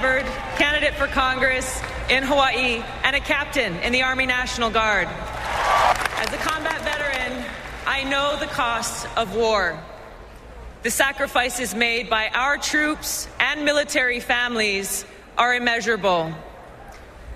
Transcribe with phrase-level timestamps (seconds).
[0.00, 5.06] Candidate for Congress in Hawaii and a captain in the Army National Guard.
[5.06, 7.44] As a combat veteran,
[7.86, 9.78] I know the costs of war.
[10.84, 15.04] The sacrifices made by our troops and military families
[15.36, 16.32] are immeasurable.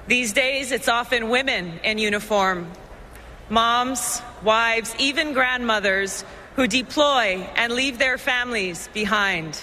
[0.06, 2.70] These days, it's often women in uniform,
[3.50, 6.24] moms, wives, even grandmothers
[6.56, 9.62] who deploy and leave their families behind.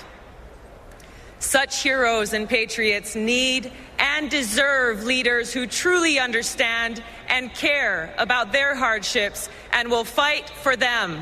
[1.42, 8.76] Such heroes and patriots need and deserve leaders who truly understand and care about their
[8.76, 11.20] hardships and will fight for them.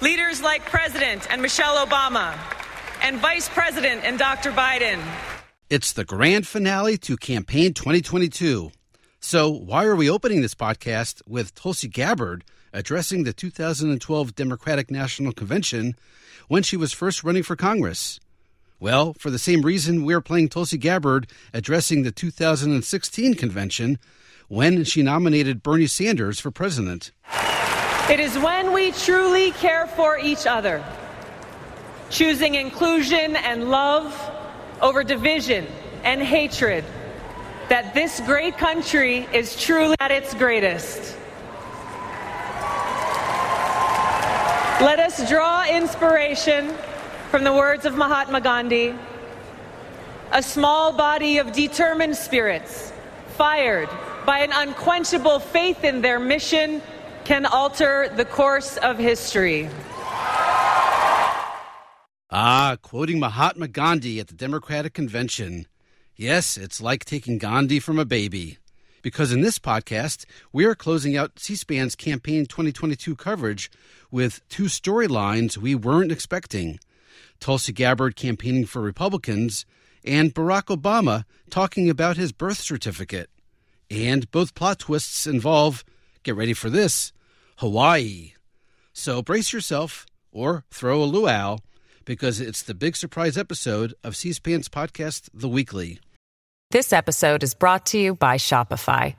[0.00, 2.36] Leaders like President and Michelle Obama
[3.02, 4.50] and Vice President and Dr.
[4.50, 4.98] Biden.
[5.68, 8.72] It's the grand finale to campaign 2022.
[9.20, 15.32] So, why are we opening this podcast with Tulsi Gabbard addressing the 2012 Democratic National
[15.32, 15.96] Convention
[16.48, 18.20] when she was first running for Congress?
[18.78, 23.98] Well, for the same reason we're playing Tulsi Gabbard addressing the 2016 convention
[24.48, 27.10] when she nominated Bernie Sanders for president.
[28.10, 30.84] It is when we truly care for each other,
[32.10, 34.14] choosing inclusion and love
[34.82, 35.66] over division
[36.04, 36.84] and hatred,
[37.70, 41.16] that this great country is truly at its greatest.
[44.82, 46.74] Let us draw inspiration
[47.30, 48.94] from the words of Mahatma Gandhi
[50.32, 52.92] a small body of determined spirits,
[53.36, 53.88] fired
[54.24, 56.82] by an unquenchable faith in their mission,
[57.24, 59.68] can alter the course of history.
[62.30, 65.66] Ah, quoting Mahatma Gandhi at the Democratic Convention.
[66.16, 68.58] Yes, it's like taking Gandhi from a baby.
[69.02, 73.70] Because in this podcast, we are closing out C SPAN's Campaign 2022 coverage
[74.10, 76.80] with two storylines we weren't expecting
[77.40, 79.66] Tulsi Gabbard campaigning for Republicans,
[80.04, 83.30] and Barack Obama talking about his birth certificate.
[83.90, 85.84] And both plot twists involve,
[86.22, 87.12] get ready for this,
[87.58, 88.32] Hawaii.
[88.92, 91.58] So brace yourself or throw a luau
[92.04, 95.98] because it's the big surprise episode of C SPAN's podcast, The Weekly.
[96.70, 99.14] This episode is brought to you by Shopify.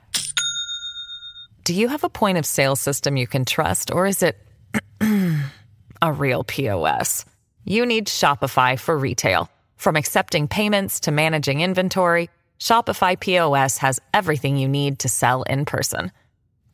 [1.64, 4.38] Do you have a point of sale system you can trust, or is it
[6.02, 7.24] a real POS?
[7.68, 9.50] You need Shopify for retail.
[9.76, 15.66] From accepting payments to managing inventory, Shopify POS has everything you need to sell in
[15.66, 16.10] person.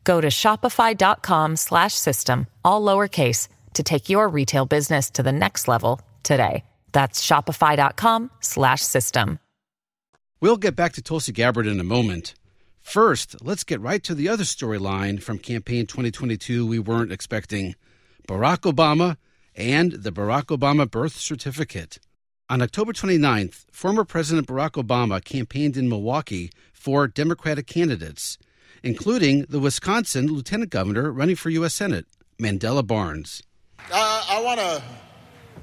[0.05, 5.67] Go to shopify.com slash system, all lowercase, to take your retail business to the next
[5.67, 6.63] level today.
[6.93, 9.39] That's shopify.com slash system.
[10.39, 12.35] We'll get back to Tulsi Gabbard in a moment.
[12.79, 17.75] First, let's get right to the other storyline from campaign 2022 we weren't expecting
[18.29, 19.17] Barack Obama
[19.55, 21.99] and the Barack Obama birth certificate.
[22.49, 28.37] On October 29th, former President Barack Obama campaigned in Milwaukee for Democratic candidates,
[28.83, 31.73] including the Wisconsin lieutenant governor running for U.S.
[31.73, 32.05] Senate,
[32.39, 33.41] Mandela Barnes.
[33.91, 34.83] Uh, I want to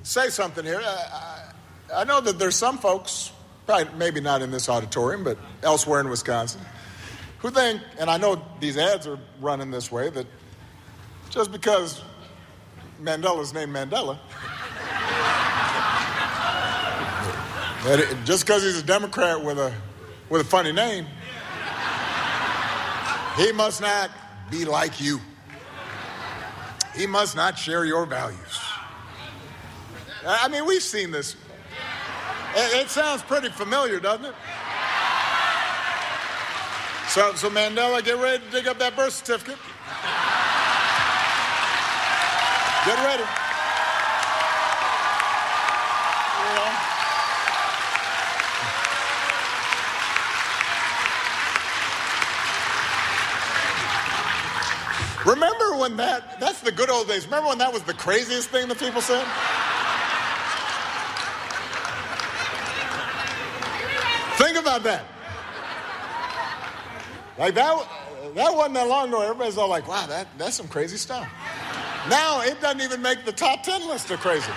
[0.02, 0.82] say something here.
[0.84, 1.52] I,
[1.94, 3.30] I know that there's some folks,
[3.66, 6.62] probably maybe not in this auditorium, but elsewhere in Wisconsin,
[7.38, 10.26] who think, and I know these ads are running this way, that
[11.30, 12.02] just because
[13.02, 14.18] Mandela's named Mandela,
[17.84, 19.72] it, just because he's a Democrat with a
[20.28, 21.06] with a funny name,
[23.36, 24.10] he must not
[24.50, 25.20] be like you.
[26.94, 28.60] He must not share your values.
[30.24, 31.34] I mean, we've seen this.
[32.54, 34.34] It, it sounds pretty familiar, doesn't it?
[37.08, 39.58] So, so Mandela, get ready to dig up that birth certificate.
[42.84, 43.22] Get ready.
[55.24, 57.26] Remember when that, that's the good old days.
[57.26, 59.24] Remember when that was the craziest thing that people said?
[64.36, 65.04] Think about that.
[67.38, 67.88] Like that,
[68.34, 69.22] that wasn't that long ago.
[69.22, 71.28] Everybody's all like, wow, that, that's some crazy stuff.
[72.08, 74.50] Now it doesn't even make the top 10 list of crazy.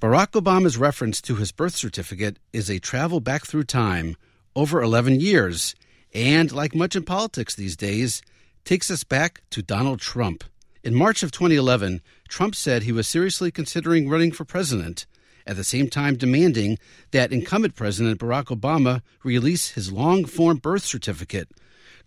[0.00, 4.16] Barack Obama's reference to his birth certificate is a travel back through time
[4.54, 5.74] over 11 years,
[6.14, 8.22] and like much in politics these days,
[8.64, 10.44] takes us back to Donald Trump.
[10.84, 15.06] In March of 2011, Trump said he was seriously considering running for president,
[15.44, 16.78] at the same time demanding
[17.10, 21.48] that incumbent President Barack Obama release his long form birth certificate,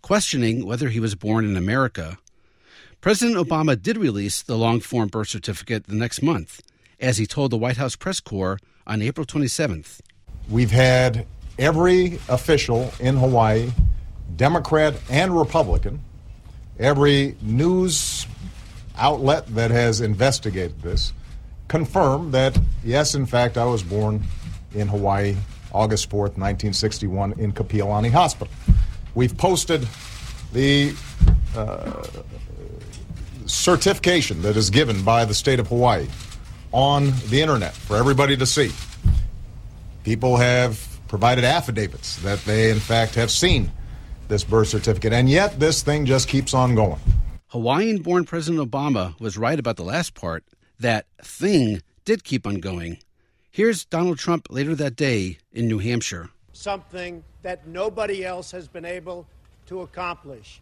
[0.01, 2.18] questioning whether he was born in America.
[3.01, 6.62] President Obama did release the long form birth certificate the next month,
[7.00, 10.01] as he told the White House press corps on April 27th.
[10.50, 11.25] we've had
[11.57, 13.72] every official in Hawaii,
[14.36, 16.01] Democrat and Republican,
[16.78, 18.28] every news
[18.98, 21.13] outlet that has investigated this,
[21.69, 24.22] confirm that, yes, in fact, I was born
[24.74, 25.38] in Hawaii
[25.72, 28.54] August 4th, 1961, in Kapiolani Hospital.
[29.16, 29.88] We've posted
[30.51, 30.94] the
[31.56, 32.04] uh,
[33.50, 36.07] certification that is given by the state of Hawaii
[36.72, 38.72] on the internet for everybody to see.
[40.04, 43.72] People have provided affidavits that they, in fact, have seen
[44.28, 47.00] this birth certificate, and yet this thing just keeps on going.
[47.48, 50.44] Hawaiian born President Obama was right about the last part.
[50.80, 53.00] That thing did keep on going.
[53.50, 56.30] Here's Donald Trump later that day in New Hampshire.
[56.54, 59.25] Something that nobody else has been able
[59.66, 60.62] to accomplish.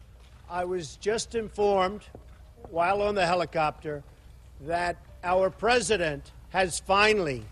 [0.50, 2.04] I was just informed
[2.72, 4.04] while on the helicopter
[4.62, 7.44] that our president has finally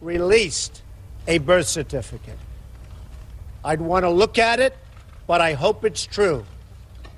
[0.00, 0.82] released
[1.26, 2.38] a birth certificate.
[3.64, 4.76] I'd want to look at it,
[5.26, 6.44] but I hope it's true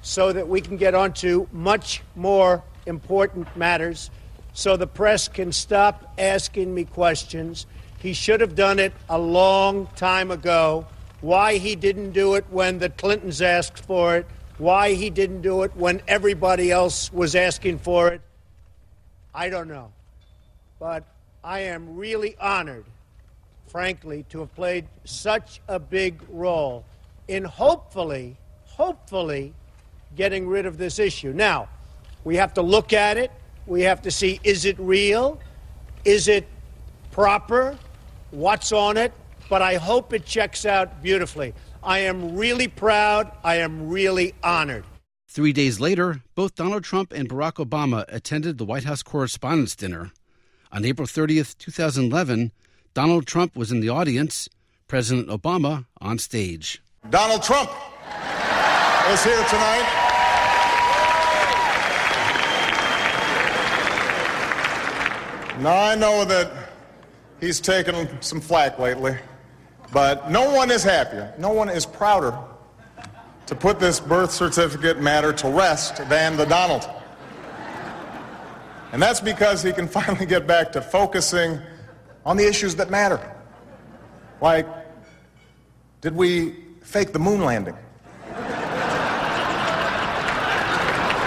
[0.02, 4.10] so that we can get on to much more important matters
[4.52, 7.66] so the press can stop asking me questions.
[7.98, 10.86] He should have done it a long time ago.
[11.20, 14.26] Why he didn't do it when the Clintons asked for it,
[14.58, 18.20] why he didn't do it when everybody else was asking for it,
[19.34, 19.92] I don't know.
[20.78, 21.04] But
[21.44, 22.84] I am really honored,
[23.66, 26.84] frankly, to have played such a big role
[27.28, 29.52] in hopefully, hopefully,
[30.14, 31.32] getting rid of this issue.
[31.32, 31.68] Now,
[32.24, 33.30] we have to look at it.
[33.66, 35.38] We have to see is it real?
[36.04, 36.46] Is it
[37.10, 37.78] proper?
[38.30, 39.12] What's on it?
[39.48, 41.54] But I hope it checks out beautifully.
[41.86, 43.30] I am really proud.
[43.44, 44.84] I am really honored.
[45.28, 50.10] Three days later, both Donald Trump and Barack Obama attended the White House Correspondents' Dinner.
[50.72, 52.50] On April 30th, 2011,
[52.92, 54.48] Donald Trump was in the audience,
[54.88, 56.82] President Obama on stage.
[57.08, 57.70] Donald Trump
[59.10, 59.86] is here tonight.
[65.60, 66.50] Now, I know that
[67.40, 69.16] he's taken some flack lately,
[69.92, 72.36] but no one is happier, no one is prouder
[73.46, 76.88] to put this birth certificate matter to rest than the Donald.
[78.92, 81.60] And that's because he can finally get back to focusing
[82.24, 83.20] on the issues that matter.
[84.40, 84.66] Like,
[86.00, 87.76] did we fake the moon landing?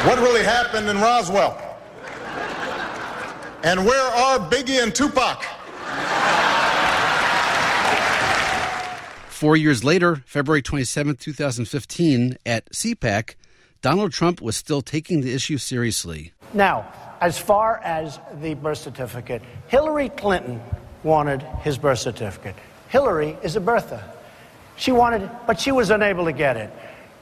[0.05, 1.57] what really happened in Roswell?
[3.63, 5.43] And where are Biggie and Tupac?
[9.39, 13.35] Four years later, February 27, 2015, at CPAC,
[13.81, 16.33] Donald Trump was still taking the issue seriously.
[16.53, 16.91] Now,
[17.21, 20.59] as far as the birth certificate, Hillary Clinton
[21.03, 22.53] wanted his birth certificate.
[22.89, 24.03] Hillary is a birther.
[24.75, 26.69] She wanted but she was unable to get it.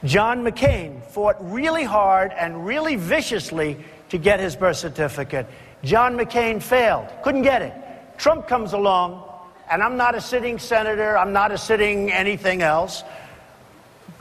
[0.02, 3.76] John McCain fought really hard and really viciously
[4.08, 5.46] to get his birth certificate.
[5.84, 7.72] John McCain failed, couldn't get it.
[8.18, 9.22] Trump comes along,
[9.70, 13.02] and I'm not a sitting senator, I'm not a sitting anything else.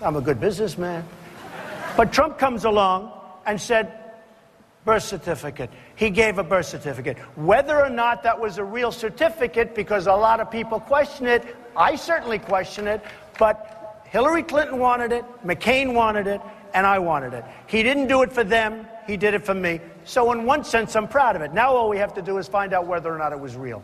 [0.02, 1.06] I'm a good businessman.
[1.96, 3.12] But Trump comes along
[3.46, 3.92] and said,
[4.86, 5.70] birth certificate.
[5.96, 7.18] He gave a birth certificate.
[7.36, 11.44] Whether or not that was a real certificate, because a lot of people question it,
[11.76, 13.02] I certainly question it,
[13.38, 16.42] but Hillary Clinton wanted it, McCain wanted it,
[16.74, 17.44] and I wanted it.
[17.68, 19.82] He didn't do it for them, he did it for me.
[20.06, 21.54] So, in one sense, I'm proud of it.
[21.54, 23.84] Now, all we have to do is find out whether or not it was real.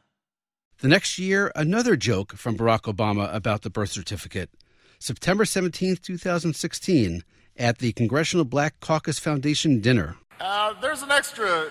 [0.81, 4.49] The next year, another joke from Barack Obama about the birth certificate.
[4.97, 7.23] September 17, 2016,
[7.55, 10.15] at the Congressional Black Caucus Foundation dinner.
[10.39, 11.69] Uh, there's an extra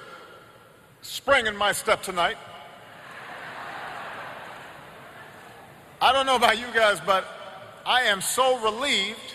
[1.02, 2.36] spring in my step tonight.
[6.00, 7.26] I don't know about you guys, but
[7.84, 9.34] I am so relieved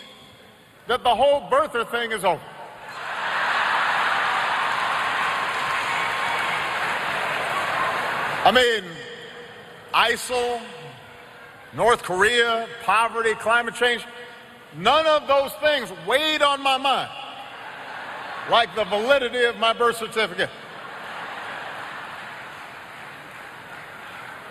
[0.86, 2.40] that the whole birther thing is over.
[8.42, 8.84] I mean,
[9.96, 10.60] ISIL,
[11.74, 14.04] North Korea, poverty, climate change,
[14.76, 17.08] none of those things weighed on my mind
[18.50, 20.50] like the validity of my birth certificate.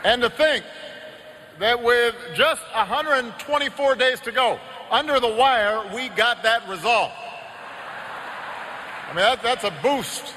[0.04, 0.66] And to think
[1.60, 4.60] that with just 124 days to go,
[4.90, 7.14] under the wire, we got that resolved.
[9.10, 10.34] I mean, that, that's a boost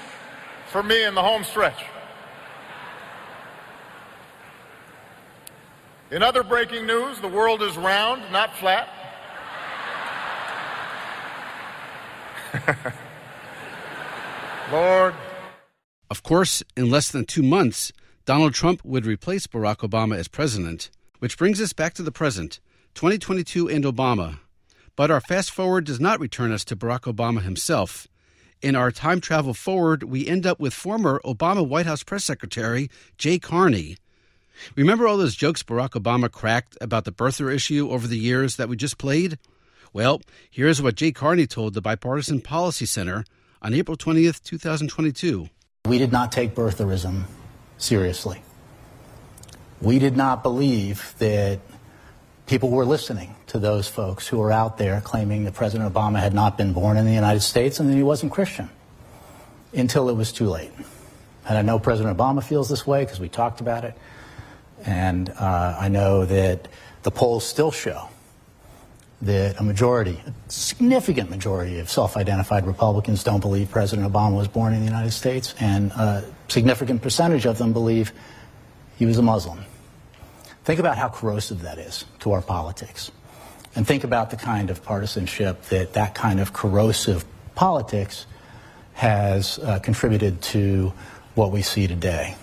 [0.66, 1.82] for me in the home stretch.
[6.10, 8.88] In other breaking news, the world is round, not flat.
[14.72, 15.14] Lord.
[16.10, 17.92] Of course, in less than two months,
[18.24, 22.60] Donald Trump would replace Barack Obama as president, which brings us back to the present,
[22.94, 24.38] 2022 and Obama.
[24.96, 28.08] But our fast forward does not return us to Barack Obama himself.
[28.62, 32.88] In our time travel forward, we end up with former Obama White House press secretary
[33.18, 33.98] Jay Carney.
[34.76, 38.68] Remember all those jokes Barack Obama cracked about the birther issue over the years that
[38.68, 39.38] we just played?
[39.92, 43.24] Well, here's what Jay Carney told the Bipartisan Policy Center
[43.62, 45.48] on April 20th, 2022.
[45.86, 47.22] We did not take birtherism
[47.78, 48.42] seriously.
[49.80, 51.60] We did not believe that
[52.46, 56.34] people were listening to those folks who were out there claiming that President Obama had
[56.34, 58.68] not been born in the United States and that he wasn't Christian
[59.72, 60.72] until it was too late.
[61.48, 63.94] And I know President Obama feels this way because we talked about it.
[64.84, 66.68] And uh, I know that
[67.02, 68.08] the polls still show
[69.22, 74.48] that a majority, a significant majority of self identified Republicans don't believe President Obama was
[74.48, 78.12] born in the United States, and a significant percentage of them believe
[78.96, 79.64] he was a Muslim.
[80.64, 83.10] Think about how corrosive that is to our politics.
[83.74, 88.26] And think about the kind of partisanship that that kind of corrosive politics
[88.94, 90.92] has uh, contributed to
[91.34, 92.34] what we see today.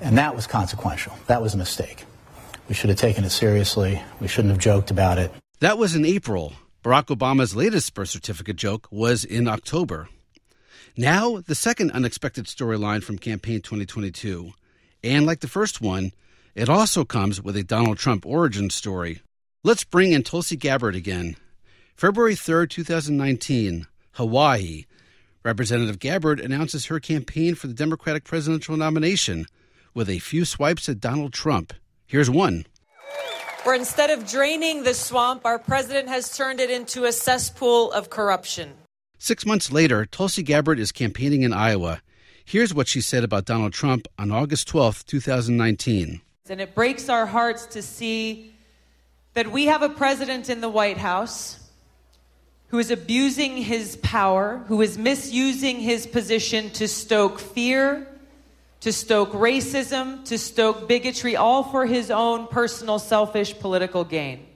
[0.00, 1.14] And that was consequential.
[1.26, 2.04] That was a mistake.
[2.68, 4.02] We should have taken it seriously.
[4.20, 5.32] We shouldn't have joked about it.
[5.60, 6.52] That was in April.
[6.84, 10.08] Barack Obama's latest birth certificate joke was in October.
[10.96, 14.52] Now, the second unexpected storyline from campaign 2022.
[15.04, 16.12] And like the first one,
[16.54, 19.20] it also comes with a Donald Trump origin story.
[19.62, 21.36] Let's bring in Tulsi Gabbard again.
[21.96, 24.84] February 3rd, 2019, Hawaii.
[25.42, 29.46] Representative Gabbard announces her campaign for the Democratic presidential nomination
[29.96, 31.72] with a few swipes at Donald Trump.
[32.06, 32.66] Here's one.
[33.62, 38.10] Where instead of draining the swamp, our president has turned it into a cesspool of
[38.10, 38.74] corruption.
[39.18, 42.02] Six months later, Tulsi Gabbard is campaigning in Iowa.
[42.44, 46.20] Here's what she said about Donald Trump on August 12, 2019.
[46.48, 48.54] And it breaks our hearts to see
[49.32, 51.58] that we have a president in the White House
[52.68, 58.06] who is abusing his power, who is misusing his position to stoke fear
[58.86, 64.46] to stoke racism, to stoke bigotry, all for his own personal, selfish political gain.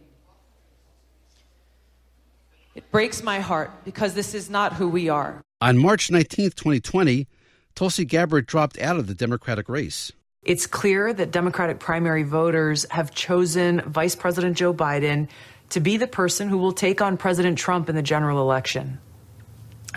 [2.77, 5.43] It breaks my heart because this is not who we are.
[5.61, 7.27] On March 19, 2020,
[7.75, 10.13] Tulsi Gabbard dropped out of the Democratic race.
[10.45, 15.27] It's clear that Democratic primary voters have chosen Vice President Joe Biden
[15.71, 19.01] to be the person who will take on President Trump in the general election.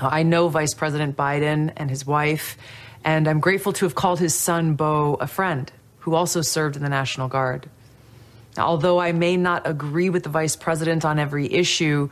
[0.01, 2.57] I know Vice President Biden and his wife
[3.03, 6.83] and I'm grateful to have called his son, Beau, a friend who also served in
[6.83, 7.69] the National Guard.
[8.57, 12.09] Although I may not agree with the vice president on every issue,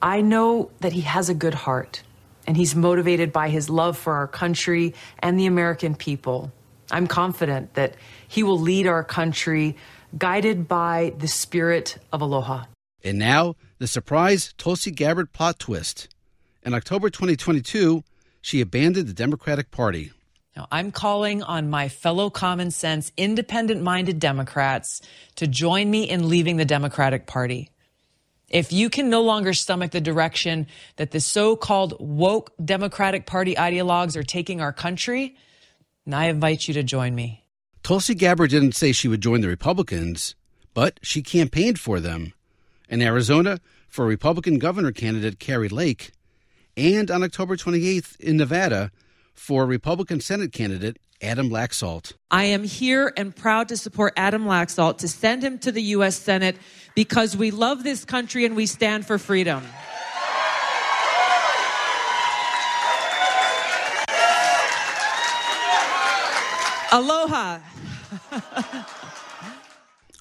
[0.00, 2.02] I know that he has a good heart
[2.46, 6.52] and he's motivated by his love for our country and the American people.
[6.90, 7.94] I'm confident that
[8.26, 9.76] he will lead our country
[10.18, 12.64] guided by the spirit of aloha.
[13.04, 16.08] And now, the surprise Tulsi Gabbard plot twist.
[16.64, 18.04] In October 2022,
[18.40, 20.12] she abandoned the Democratic Party.
[20.56, 25.00] Now, I'm calling on my fellow common sense, independent minded Democrats
[25.36, 27.70] to join me in leaving the Democratic Party.
[28.50, 30.66] If you can no longer stomach the direction
[30.96, 35.36] that the so called woke Democratic Party ideologues are taking our country,
[36.10, 37.46] I invite you to join me.
[37.82, 40.34] Tulsi Gabbard didn't say she would join the Republicans,
[40.74, 42.34] but she campaigned for them.
[42.90, 46.12] In Arizona, for Republican governor candidate Kari Lake,
[46.76, 48.90] and on October 28th in Nevada,
[49.34, 52.14] for Republican Senate candidate Adam Laxalt.
[52.30, 56.16] I am here and proud to support Adam Laxalt to send him to the U.S.
[56.16, 56.56] Senate
[56.94, 59.62] because we love this country and we stand for freedom.
[66.92, 67.60] Aloha.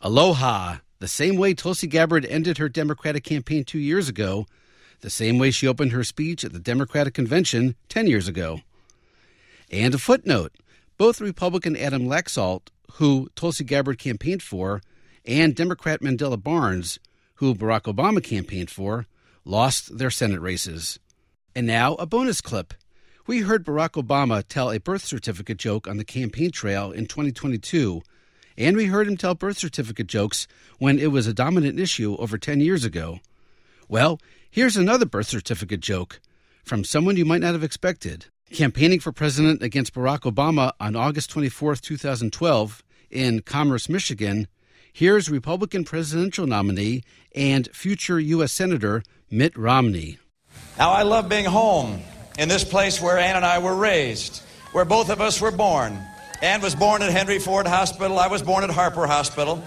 [0.01, 0.77] Aloha.
[1.00, 4.46] The same way Tulsi Gabbard ended her Democratic campaign two years ago,
[5.01, 8.62] the same way she opened her speech at the Democratic convention 10 years ago.
[9.72, 10.54] And a footnote
[10.98, 14.82] both Republican Adam Laxalt, who Tulsi Gabbard campaigned for,
[15.25, 17.00] and Democrat Mandela Barnes,
[17.36, 19.08] who Barack Obama campaigned for,
[19.44, 21.00] lost their Senate races.
[21.56, 22.75] And now a bonus clip.
[23.25, 28.04] We heard Barack Obama tell a birth certificate joke on the campaign trail in 2022,
[28.58, 30.48] And we heard him tell birth certificate jokes
[30.78, 33.22] when it was a dominant issue over 10 years ago.
[33.88, 34.20] Well,
[34.51, 36.20] here's another birth certificate joke
[36.63, 38.28] from someone you might not have expected.
[38.53, 44.46] Campaigning for president against Barack Obama on August 24, 2012, in Commerce, Michigan,
[44.91, 47.01] here's Republican presidential nominee
[47.34, 48.51] and future U.S.
[48.51, 50.20] Senator Mitt Romney.
[50.77, 52.01] Now, I love being home
[52.38, 54.43] in this place where Ann and I were raised,
[54.74, 55.98] where both of us were born.
[56.41, 59.63] Ann was born at Henry Ford Hospital, I was born at Harper Hospital.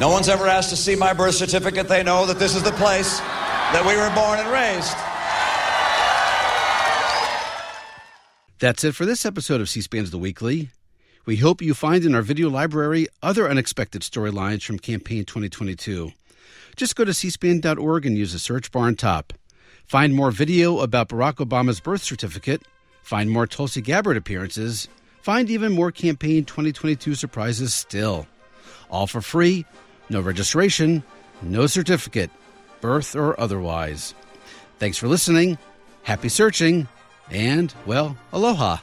[0.00, 1.86] No one's ever asked to see my birth certificate.
[1.86, 5.13] They know that this is the place that we were born and raised.
[8.60, 10.70] That's it for this episode of C SPAN's The Weekly.
[11.26, 16.12] We hope you find in our video library other unexpected storylines from campaign 2022.
[16.76, 19.32] Just go to cspan.org and use the search bar on top.
[19.86, 22.62] Find more video about Barack Obama's birth certificate,
[23.02, 24.86] find more Tulsi Gabbard appearances,
[25.20, 28.28] find even more campaign 2022 surprises still.
[28.88, 29.66] All for free,
[30.08, 31.02] no registration,
[31.42, 32.30] no certificate,
[32.80, 34.14] birth or otherwise.
[34.78, 35.58] Thanks for listening,
[36.04, 36.86] happy searching,
[37.30, 38.78] and, well, aloha.